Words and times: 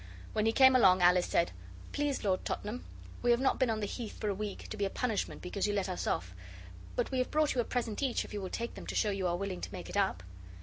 When 0.33 0.47
he 0.47 0.51
came 0.51 0.75
along 0.75 1.03
Alice 1.03 1.27
said, 1.27 1.51
'Please, 1.91 2.23
Lord 2.23 2.43
Tottenham, 2.43 2.83
we 3.21 3.29
have 3.29 3.39
not 3.39 3.59
been 3.59 3.69
on 3.69 3.81
the 3.81 3.85
Heath 3.85 4.19
for 4.19 4.29
a 4.29 4.33
week, 4.33 4.67
to 4.69 4.75
be 4.75 4.83
a 4.85 4.89
punishment 4.89 5.43
because 5.43 5.67
you 5.67 5.75
let 5.75 5.87
us 5.87 6.07
off. 6.07 6.33
And 6.97 7.07
we 7.09 7.19
have 7.19 7.29
brought 7.29 7.53
you 7.53 7.61
a 7.61 7.63
present 7.63 8.01
each 8.01 8.25
if 8.25 8.33
you 8.33 8.41
will 8.41 8.49
take 8.49 8.73
them 8.73 8.87
to 8.87 8.95
show 8.95 9.11
you 9.11 9.27
are 9.27 9.37
willing 9.37 9.61
to 9.61 9.71
make 9.73 9.91
it 9.91 9.97
up. 9.97 10.23